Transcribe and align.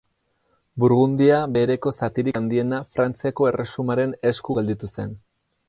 Burgundia 0.83 1.41
Behereko 1.57 1.93
zatirik 1.99 2.41
handiena 2.41 2.81
Frantziako 2.97 3.49
Erresumaren 3.53 4.19
esku 4.33 4.59
gelditu 4.61 4.93
zen. 4.99 5.17